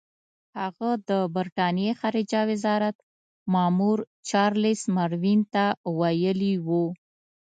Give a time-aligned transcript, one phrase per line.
[0.59, 2.95] هغه د برټانیې خارجه وزارت
[3.53, 3.97] مامور
[4.29, 5.65] چارلس ماروین ته
[5.99, 6.85] ویلي وو.